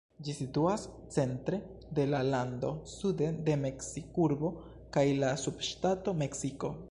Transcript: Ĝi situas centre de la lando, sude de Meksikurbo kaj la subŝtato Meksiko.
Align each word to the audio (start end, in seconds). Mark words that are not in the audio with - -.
Ĝi 0.27 0.33
situas 0.35 0.85
centre 1.15 1.59
de 1.99 2.05
la 2.13 2.21
lando, 2.29 2.71
sude 2.93 3.29
de 3.49 3.59
Meksikurbo 3.67 4.53
kaj 4.97 5.07
la 5.25 5.33
subŝtato 5.47 6.21
Meksiko. 6.23 6.79